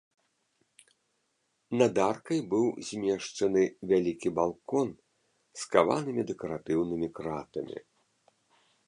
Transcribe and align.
Над 1.81 1.99
аркай 2.05 2.41
быў 2.53 2.65
змешчаны 2.87 3.63
вялікі 3.91 4.29
балкон 4.39 4.89
з 5.65 5.71
каванымі 5.77 6.21
дэкаратыўнымі 6.33 7.07
кратамі. 7.21 7.77